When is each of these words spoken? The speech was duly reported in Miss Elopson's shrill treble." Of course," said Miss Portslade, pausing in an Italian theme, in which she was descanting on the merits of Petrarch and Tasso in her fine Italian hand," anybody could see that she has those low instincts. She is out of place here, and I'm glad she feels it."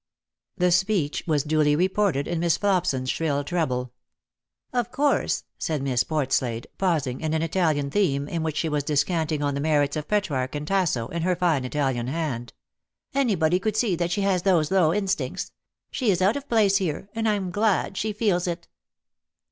The 0.57 0.71
speech 0.71 1.23
was 1.27 1.43
duly 1.43 1.75
reported 1.75 2.27
in 2.27 2.39
Miss 2.39 2.57
Elopson's 2.57 3.07
shrill 3.11 3.43
treble." 3.43 3.93
Of 4.73 4.89
course," 4.91 5.43
said 5.59 5.83
Miss 5.83 6.03
Portslade, 6.03 6.65
pausing 6.79 7.21
in 7.21 7.35
an 7.35 7.43
Italian 7.43 7.91
theme, 7.91 8.27
in 8.27 8.41
which 8.41 8.57
she 8.57 8.67
was 8.67 8.83
descanting 8.83 9.43
on 9.43 9.53
the 9.53 9.61
merits 9.61 9.95
of 9.95 10.07
Petrarch 10.07 10.55
and 10.55 10.67
Tasso 10.67 11.07
in 11.09 11.21
her 11.21 11.35
fine 11.35 11.65
Italian 11.65 12.07
hand," 12.07 12.51
anybody 13.13 13.59
could 13.59 13.77
see 13.77 13.95
that 13.95 14.09
she 14.09 14.21
has 14.21 14.41
those 14.41 14.71
low 14.71 14.91
instincts. 14.91 15.51
She 15.91 16.09
is 16.09 16.19
out 16.19 16.35
of 16.35 16.49
place 16.49 16.77
here, 16.77 17.07
and 17.13 17.29
I'm 17.29 17.51
glad 17.51 17.95
she 17.95 18.11
feels 18.11 18.47
it." 18.47 18.67